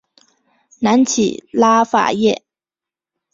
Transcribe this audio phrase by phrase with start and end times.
[0.79, 2.43] 南起拉法叶。